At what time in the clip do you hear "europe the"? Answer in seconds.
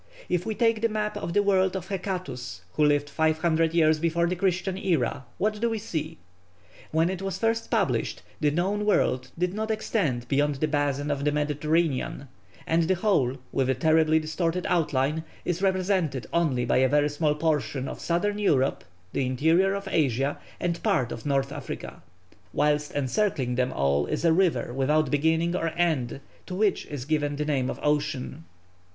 18.39-19.27